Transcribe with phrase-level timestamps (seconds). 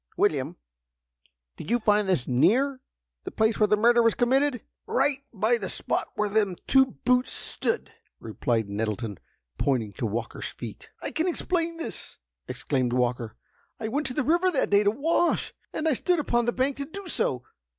[0.17, 0.55] William,
[1.57, 2.81] did you find this near
[3.23, 7.31] the place where the murder was committed?" "Right by the spot where them two boots
[7.31, 9.19] stood!" replied Nettleton,
[9.59, 10.89] pointing to Walker's feet.
[11.03, 12.17] "I can explain this,"
[12.47, 13.35] exclaimed Walker.
[13.79, 16.77] "I went to the river that day to wash, and I stood upon the bank
[16.77, 17.43] to do so.